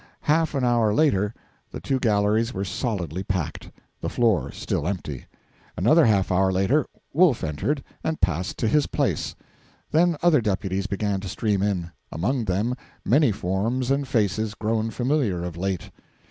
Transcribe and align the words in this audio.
Half 0.21 0.55
an 0.55 0.63
hour 0.63 0.91
later 0.95 1.31
the 1.69 1.79
two 1.79 1.99
galleries 1.99 2.55
were 2.55 2.65
solidly 2.65 3.21
packed, 3.21 3.69
the 4.01 4.09
floor 4.09 4.51
still 4.51 4.87
empty. 4.87 5.27
Another 5.77 6.07
half 6.07 6.31
hour 6.31 6.51
later 6.51 6.87
Wolf 7.13 7.43
entered 7.43 7.83
and 8.03 8.19
passed 8.19 8.57
to 8.57 8.67
his 8.67 8.87
place; 8.87 9.35
then 9.91 10.17
other 10.23 10.41
deputies 10.41 10.87
began 10.87 11.19
to 11.19 11.29
stream 11.29 11.61
in, 11.61 11.91
among 12.11 12.45
them 12.45 12.73
many 13.05 13.31
forms 13.31 13.91
and 13.91 14.07
faces 14.07 14.55
grown 14.55 14.89
familiar 14.89 15.43
of 15.43 15.55
late. 15.55 15.91